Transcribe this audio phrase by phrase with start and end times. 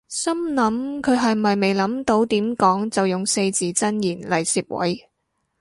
[0.07, 5.07] 心諗佢係咪未諗到點講就用四字真言嚟攝位